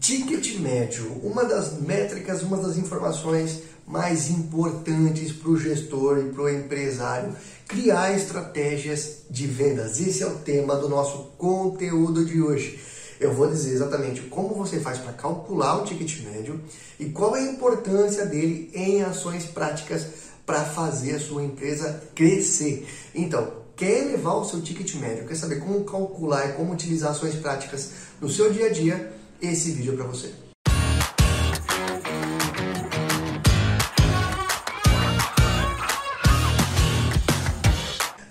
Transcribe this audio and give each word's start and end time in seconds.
Ticket 0.00 0.58
médio, 0.60 1.12
uma 1.22 1.44
das 1.44 1.78
métricas, 1.78 2.42
uma 2.42 2.56
das 2.56 2.78
informações 2.78 3.64
mais 3.86 4.30
importantes 4.30 5.30
para 5.30 5.50
o 5.50 5.58
gestor 5.58 6.18
e 6.20 6.32
para 6.32 6.42
o 6.42 6.48
empresário 6.48 7.36
criar 7.68 8.16
estratégias 8.16 9.18
de 9.28 9.46
vendas. 9.46 10.00
Esse 10.00 10.22
é 10.22 10.26
o 10.26 10.36
tema 10.36 10.74
do 10.76 10.88
nosso 10.88 11.32
conteúdo 11.36 12.24
de 12.24 12.40
hoje. 12.40 12.80
Eu 13.20 13.34
vou 13.34 13.46
dizer 13.46 13.74
exatamente 13.74 14.22
como 14.22 14.54
você 14.54 14.80
faz 14.80 14.96
para 14.96 15.12
calcular 15.12 15.76
o 15.76 15.84
ticket 15.84 16.22
médio 16.24 16.58
e 16.98 17.10
qual 17.10 17.36
é 17.36 17.40
a 17.40 17.52
importância 17.52 18.24
dele 18.24 18.70
em 18.72 19.02
ações 19.02 19.44
práticas 19.44 20.06
para 20.46 20.64
fazer 20.64 21.16
a 21.16 21.20
sua 21.20 21.42
empresa 21.42 22.04
crescer. 22.14 22.88
Então, 23.14 23.52
quer 23.76 24.06
elevar 24.06 24.36
o 24.36 24.46
seu 24.46 24.62
ticket 24.62 24.94
médio, 24.94 25.26
quer 25.26 25.36
saber 25.36 25.60
como 25.60 25.84
calcular 25.84 26.48
e 26.48 26.52
como 26.54 26.72
utilizar 26.72 27.10
ações 27.10 27.34
práticas 27.34 27.90
no 28.18 28.30
seu 28.30 28.50
dia 28.50 28.68
a 28.68 28.72
dia? 28.72 29.19
Esse 29.42 29.72
vídeo 29.72 29.94
é 29.94 29.96
para 29.96 30.06
você. 30.06 30.32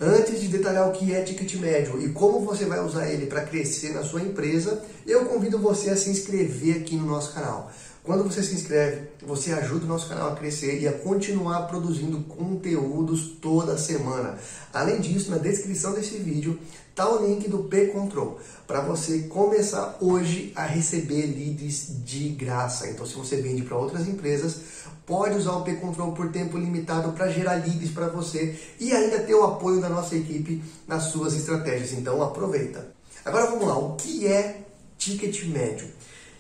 Antes 0.02 0.40
de 0.40 0.48
detalhar 0.48 0.88
o 0.88 0.94
que 0.94 1.14
é 1.14 1.22
ticket 1.24 1.56
médio 1.56 2.02
e 2.02 2.10
como 2.14 2.40
você 2.46 2.66
vai 2.66 2.80
usar 2.80 3.10
ele 3.10 3.26
para 3.26 3.42
crescer 3.42 3.94
na 3.94 4.04
sua 4.04 4.22
empresa, 4.22 4.82
eu 5.06 5.26
convido 5.26 5.60
você 5.60 5.90
a 5.90 5.98
se 5.98 6.10
inscrever 6.10 6.78
aqui 6.78 6.96
no 6.96 7.06
nosso 7.06 7.34
canal. 7.34 7.72
Quando 8.10 8.24
você 8.24 8.42
se 8.42 8.56
inscreve, 8.56 9.08
você 9.24 9.54
ajuda 9.54 9.86
o 9.86 9.88
nosso 9.88 10.10
canal 10.10 10.34
a 10.34 10.36
crescer 10.36 10.82
e 10.82 10.88
a 10.88 10.94
continuar 10.94 11.68
produzindo 11.68 12.22
conteúdos 12.22 13.38
toda 13.40 13.78
semana. 13.78 14.36
Além 14.74 15.00
disso, 15.00 15.30
na 15.30 15.38
descrição 15.38 15.94
desse 15.94 16.18
vídeo 16.18 16.60
está 16.90 17.08
o 17.08 17.24
link 17.24 17.48
do 17.48 17.66
P-Control 17.66 18.40
para 18.66 18.82
você 18.82 19.28
começar 19.28 19.96
hoje 20.02 20.52
a 20.56 20.66
receber 20.66 21.28
leads 21.28 22.04
de 22.04 22.30
graça. 22.30 22.90
Então, 22.90 23.06
se 23.06 23.14
você 23.14 23.44
vende 23.44 23.62
para 23.62 23.78
outras 23.78 24.08
empresas, 24.08 24.56
pode 25.06 25.38
usar 25.38 25.52
o 25.52 25.64
P-Control 25.64 26.12
por 26.14 26.32
tempo 26.32 26.58
limitado 26.58 27.12
para 27.12 27.30
gerar 27.30 27.64
leads 27.64 27.92
para 27.92 28.08
você 28.08 28.58
e 28.80 28.92
ainda 28.92 29.20
ter 29.20 29.36
o 29.36 29.44
apoio 29.44 29.80
da 29.80 29.88
nossa 29.88 30.16
equipe 30.16 30.64
nas 30.88 31.04
suas 31.12 31.36
estratégias. 31.36 31.92
Então, 31.92 32.24
aproveita. 32.24 32.88
Agora 33.24 33.52
vamos 33.52 33.68
lá, 33.68 33.78
o 33.78 33.96
que 33.98 34.26
é 34.26 34.64
ticket 34.98 35.46
médio? 35.46 35.88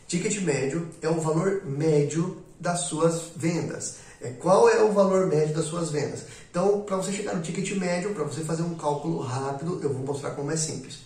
Ticket 0.10 0.42
médio 0.42 0.88
é 1.04 1.08
o 1.08 1.22
valor 1.22 1.62
médio 1.68 2.44
das 2.60 2.80
suas 2.86 3.30
vendas. 3.36 3.98
É 4.20 4.32
qual 4.32 4.68
é 4.68 4.82
o 4.82 4.92
valor 4.92 5.28
médio 5.28 5.54
das 5.54 5.66
suas 5.66 5.92
vendas? 5.92 6.24
Então, 6.50 6.82
para 6.82 6.98
você 6.98 7.12
chegar 7.12 7.36
no 7.36 7.44
ticket 7.44 7.78
médio, 7.78 8.16
para 8.16 8.24
você 8.24 8.42
fazer 8.42 8.64
um 8.64 8.74
cálculo 8.74 9.20
rápido, 9.20 9.80
eu 9.84 9.94
vou 9.94 10.04
mostrar 10.04 10.32
como 10.32 10.50
é 10.50 10.58
simples. 10.58 11.02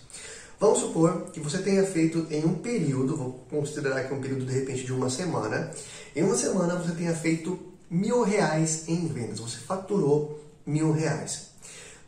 Vamos 0.58 0.78
supor 0.78 1.26
que 1.34 1.38
você 1.38 1.58
tenha 1.58 1.84
feito 1.84 2.26
em 2.30 2.46
um 2.46 2.54
período, 2.54 3.14
vou 3.14 3.32
considerar 3.50 3.98
aqui 3.98 4.14
um 4.14 4.22
período 4.22 4.46
de 4.46 4.54
repente 4.54 4.86
de 4.86 4.92
uma 4.94 5.10
semana, 5.10 5.70
em 6.16 6.22
uma 6.22 6.34
semana 6.34 6.74
você 6.76 6.94
tenha 6.94 7.14
feito 7.14 7.60
mil 7.90 8.22
reais 8.22 8.88
em 8.88 9.06
vendas, 9.06 9.38
você 9.38 9.58
faturou 9.58 10.42
mil 10.64 10.92
reais. 10.92 11.50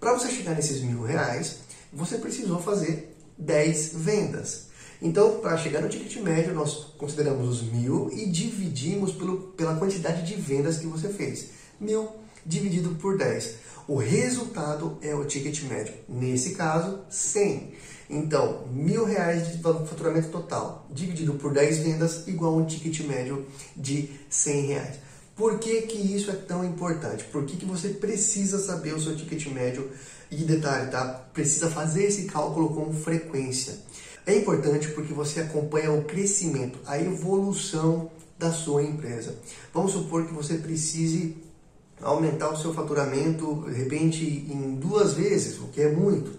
Para 0.00 0.14
você 0.14 0.30
chegar 0.30 0.54
nesses 0.54 0.80
mil 0.80 1.02
reais, 1.02 1.58
você 1.92 2.16
precisou 2.16 2.58
fazer 2.58 3.14
10 3.36 3.92
vendas. 3.96 4.68
Então, 5.00 5.40
para 5.40 5.56
chegar 5.56 5.80
no 5.80 5.88
ticket 5.88 6.16
médio, 6.22 6.54
nós 6.54 6.94
consideramos 6.96 7.48
os 7.48 7.62
mil 7.62 8.10
e 8.12 8.26
dividimos 8.26 9.12
pelo, 9.12 9.38
pela 9.52 9.76
quantidade 9.76 10.22
de 10.22 10.34
vendas 10.40 10.78
que 10.78 10.86
você 10.86 11.08
fez. 11.08 11.50
Mil 11.78 12.08
dividido 12.44 12.90
por 12.96 13.18
10. 13.18 13.66
O 13.88 13.96
resultado 13.96 14.98
é 15.02 15.14
o 15.14 15.24
ticket 15.24 15.62
médio. 15.64 15.94
Nesse 16.08 16.50
caso, 16.54 17.00
100. 17.10 17.74
Então, 18.08 18.66
mil 18.72 19.04
reais 19.04 19.52
de 19.52 19.62
faturamento 19.62 20.28
total 20.28 20.86
dividido 20.90 21.34
por 21.34 21.52
10 21.52 21.78
vendas 21.78 22.28
igual 22.28 22.54
a 22.54 22.56
um 22.58 22.64
ticket 22.64 23.00
médio 23.00 23.46
de 23.76 24.10
100 24.30 24.66
reais. 24.66 24.96
Por 25.34 25.58
que, 25.58 25.82
que 25.82 25.98
isso 25.98 26.30
é 26.30 26.34
tão 26.34 26.64
importante? 26.64 27.24
Por 27.24 27.44
que, 27.44 27.56
que 27.56 27.66
você 27.66 27.90
precisa 27.90 28.58
saber 28.58 28.94
o 28.94 29.00
seu 29.00 29.14
ticket 29.16 29.46
médio? 29.48 29.90
E 30.30 30.36
detalhe, 30.36 30.90
tá? 30.90 31.28
Precisa 31.32 31.70
fazer 31.70 32.04
esse 32.04 32.24
cálculo 32.24 32.70
com 32.70 32.92
frequência. 32.92 33.74
É 34.26 34.34
importante 34.34 34.88
porque 34.88 35.14
você 35.14 35.40
acompanha 35.40 35.92
o 35.92 36.04
crescimento, 36.04 36.80
a 36.84 37.00
evolução 37.00 38.10
da 38.36 38.50
sua 38.50 38.82
empresa. 38.82 39.36
Vamos 39.72 39.92
supor 39.92 40.26
que 40.26 40.34
você 40.34 40.58
precise 40.58 41.36
aumentar 42.02 42.50
o 42.50 42.56
seu 42.56 42.74
faturamento, 42.74 43.64
de 43.68 43.74
repente, 43.74 44.24
em 44.24 44.74
duas 44.74 45.14
vezes, 45.14 45.58
o 45.60 45.68
que 45.68 45.80
é 45.80 45.92
muito. 45.92 46.32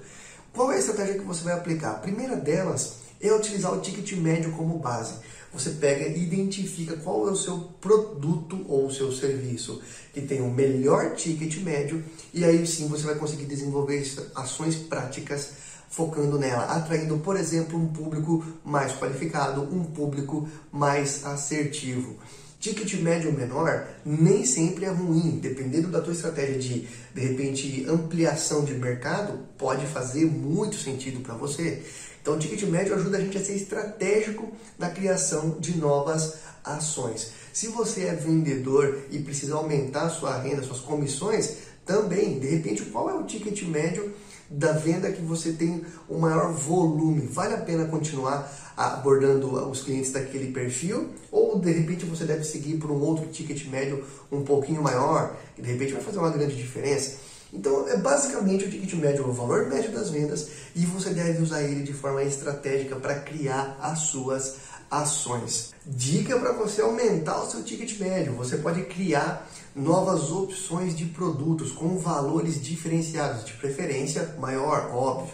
Qual 0.54 0.72
é 0.72 0.76
a 0.76 0.80
estratégia 0.80 1.18
que 1.18 1.26
você 1.26 1.44
vai 1.44 1.54
aplicar? 1.54 1.92
A 1.92 2.00
primeira 2.00 2.36
delas 2.36 3.07
é 3.22 3.34
utilizar 3.34 3.74
o 3.74 3.82
ticket 3.82 4.14
médio 4.14 4.52
como 4.52 4.80
base. 4.80 5.16
Você 5.54 5.72
pega 5.72 6.08
e 6.08 6.24
identifica 6.24 6.98
qual 6.98 7.28
é 7.28 7.32
o 7.32 7.36
seu 7.36 7.58
produto 7.82 8.66
ou 8.68 8.88
o 8.88 8.94
seu 8.94 9.12
serviço 9.12 9.82
que 10.14 10.22
tem 10.22 10.42
o 10.42 10.52
melhor 10.52 11.16
ticket 11.16 11.58
médio 11.62 12.04
e 12.34 12.44
aí 12.44 12.66
sim 12.68 12.88
você 12.88 13.04
vai 13.04 13.16
conseguir 13.16 13.46
desenvolver 13.46 14.04
ações 14.36 14.76
práticas 14.76 15.52
focando 15.90 16.38
nela, 16.38 16.66
atraindo, 16.66 17.18
por 17.20 17.38
exemplo, 17.38 17.80
um 17.80 17.88
público 17.88 18.46
mais 18.64 18.94
qualificado, 18.94 19.64
um 19.64 19.84
público 19.84 20.48
mais 20.72 21.26
assertivo. 21.26 22.18
Ticket 22.60 23.02
médio 23.02 23.32
menor 23.32 23.88
nem 24.04 24.44
sempre 24.44 24.86
é 24.86 24.90
ruim, 24.90 25.38
dependendo 25.40 25.90
da 25.90 26.02
tua 26.02 26.14
estratégia 26.14 26.58
de, 26.58 26.88
de 27.14 27.22
repente, 27.22 27.86
ampliação 27.88 28.66
de 28.66 28.74
mercado, 28.74 29.40
pode 29.58 29.86
fazer 29.86 30.26
muito 30.26 30.76
sentido 30.76 31.20
para 31.22 31.36
você. 31.36 31.84
Então, 32.20 32.36
o 32.36 32.40
ticket 32.40 32.64
médio 32.64 32.96
ajuda 32.96 33.18
a 33.18 33.22
gente 33.22 33.38
a 33.38 33.44
ser 33.44 33.56
estratégico 33.56 34.52
na 34.78 34.90
criação 34.90 35.58
de 35.60 35.78
novas 35.78 36.40
ações. 36.64 37.32
Se 37.54 37.68
você 37.68 38.06
é 38.06 38.16
vendedor 38.16 39.04
e 39.12 39.20
precisa 39.20 39.56
aumentar 39.56 40.10
sua 40.10 40.38
renda, 40.38 40.64
suas 40.64 40.80
comissões, 40.80 41.58
também, 41.86 42.40
de 42.40 42.48
repente, 42.48 42.84
qual 42.84 43.10
é 43.10 43.14
o 43.14 43.24
ticket 43.24 43.64
médio 43.64 44.14
da 44.50 44.72
venda 44.74 45.12
que 45.12 45.22
você 45.22 45.52
tem 45.52 45.84
o 46.08 46.18
maior 46.18 46.52
volume. 46.54 47.28
Vale 47.28 47.54
a 47.54 47.58
pena 47.58 47.86
continuar 47.86 48.52
abordando 48.76 49.70
os 49.70 49.82
clientes 49.82 50.12
daquele 50.12 50.52
perfil 50.52 51.10
ou 51.32 51.60
de 51.60 51.72
repente 51.72 52.06
você 52.06 52.26
deve 52.26 52.44
seguir 52.44 52.78
por 52.78 52.92
um 52.92 53.00
outro 53.00 53.26
ticket 53.28 53.68
médio 53.68 54.04
um 54.32 54.44
pouquinho 54.44 54.82
maior 54.82 55.36
e 55.58 55.62
de 55.62 55.72
repente 55.72 55.94
vai 55.94 56.02
fazer 56.02 56.20
uma 56.20 56.30
grande 56.30 56.56
diferença. 56.56 57.18
Então, 57.52 57.88
é 57.88 57.96
basicamente 57.96 58.66
o 58.66 58.70
ticket 58.70 58.94
médio, 58.96 59.28
o 59.28 59.32
valor 59.32 59.68
médio 59.68 59.92
das 59.92 60.10
vendas 60.10 60.50
e 60.76 60.86
você 60.86 61.12
deve 61.12 61.42
usar 61.42 61.64
ele 61.64 61.82
de 61.82 61.94
forma 61.94 62.22
estratégica 62.24 62.96
para 62.98 63.16
criar 63.16 63.78
as 63.82 64.00
suas 64.00 64.56
ações. 64.90 65.74
Dica 65.86 66.38
para 66.40 66.54
você 66.54 66.82
aumentar 66.82 67.42
o 67.42 67.50
seu 67.50 67.64
ticket 67.64 68.00
médio: 68.00 68.34
você 68.34 68.58
pode 68.58 68.84
criar 68.86 69.48
novas 69.76 70.32
opções 70.32 70.96
de 70.96 71.06
produtos 71.06 71.72
com 71.72 71.98
valores 71.98 72.62
diferenciados, 72.62 73.46
de 73.46 73.54
preferência 73.54 74.36
maior, 74.40 74.92
óbvio. 74.94 75.34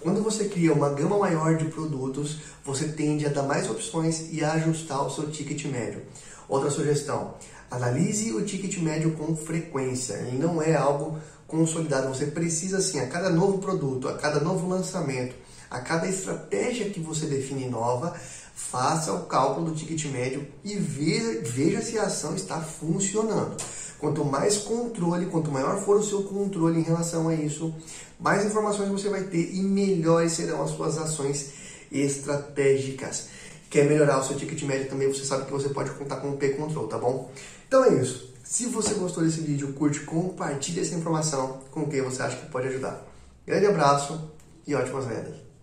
Quando 0.00 0.22
você 0.22 0.48
cria 0.48 0.72
uma 0.72 0.90
gama 0.90 1.18
maior 1.18 1.56
de 1.56 1.64
produtos, 1.66 2.40
você 2.62 2.88
tende 2.88 3.24
a 3.24 3.30
dar 3.30 3.42
mais 3.42 3.70
opções 3.70 4.28
e 4.32 4.44
a 4.44 4.52
ajustar 4.52 5.06
o 5.06 5.10
seu 5.10 5.30
ticket 5.30 5.64
médio. 5.64 6.02
Outra 6.48 6.70
sugestão: 6.70 7.34
analise 7.70 8.32
o 8.32 8.44
ticket 8.44 8.76
médio 8.78 9.12
com 9.12 9.34
frequência. 9.34 10.14
Ele 10.14 10.38
não 10.38 10.60
é 10.60 10.74
algo 10.74 11.18
consolidado. 11.46 12.08
Você 12.08 12.26
precisa, 12.26 12.78
assim, 12.78 13.00
a 13.00 13.06
cada 13.08 13.30
novo 13.30 13.58
produto, 13.58 14.08
a 14.08 14.18
cada 14.18 14.40
novo 14.40 14.68
lançamento, 14.68 15.34
a 15.70 15.80
cada 15.80 16.06
estratégia 16.06 16.90
que 16.90 17.00
você 17.00 17.26
define 17.26 17.66
nova, 17.68 18.14
faça 18.54 19.12
o 19.12 19.26
cálculo 19.26 19.70
do 19.70 19.74
ticket 19.74 20.04
médio 20.06 20.46
e 20.62 20.76
veja, 20.76 21.40
veja 21.42 21.82
se 21.82 21.98
a 21.98 22.04
ação 22.04 22.34
está 22.34 22.60
funcionando. 22.60 23.56
Quanto 23.98 24.24
mais 24.24 24.58
controle, 24.58 25.26
quanto 25.26 25.50
maior 25.50 25.80
for 25.82 25.96
o 25.96 26.02
seu 26.02 26.22
controle 26.22 26.78
em 26.78 26.82
relação 26.82 27.28
a 27.28 27.34
isso, 27.34 27.74
mais 28.20 28.44
informações 28.44 28.88
você 28.88 29.08
vai 29.08 29.24
ter 29.24 29.54
e 29.54 29.60
melhores 29.60 30.32
serão 30.32 30.62
as 30.62 30.70
suas 30.70 30.98
ações 30.98 31.52
estratégicas. 31.90 33.28
Quer 33.68 33.88
melhorar 33.88 34.20
o 34.20 34.24
seu 34.24 34.36
ticket 34.36 34.62
médio 34.62 34.88
também, 34.88 35.08
você 35.08 35.24
sabe 35.24 35.46
que 35.46 35.52
você 35.52 35.68
pode 35.68 35.90
contar 35.90 36.16
com 36.16 36.30
o 36.30 36.36
P-Control, 36.36 36.86
tá 36.86 36.98
bom? 36.98 37.30
Então 37.66 37.84
é 37.84 37.94
isso. 37.94 38.32
Se 38.44 38.66
você 38.66 38.94
gostou 38.94 39.24
desse 39.24 39.40
vídeo, 39.40 39.72
curte, 39.72 40.00
compartilhe 40.00 40.80
essa 40.80 40.94
informação 40.94 41.60
com 41.70 41.88
quem 41.88 42.02
você 42.02 42.22
acha 42.22 42.36
que 42.36 42.46
pode 42.50 42.68
ajudar. 42.68 43.04
Grande 43.46 43.66
abraço 43.66 44.30
e 44.66 44.74
ótimas 44.74 45.06
vendas! 45.06 45.53